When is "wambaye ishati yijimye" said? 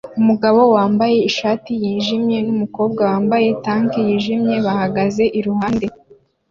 0.75-2.37